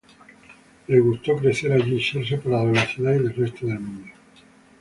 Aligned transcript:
Le 0.87 0.99
gustó 0.99 1.35
"crecer 1.37 1.73
allí, 1.73 2.01
ser 2.03 2.25
separado 2.27 2.69
de 2.69 2.73
la 2.73 2.87
ciudad 2.87 3.11
y 3.13 3.19
del 3.19 3.35
resto 3.35 3.67
del 3.67 3.81
mundo. 3.81 4.09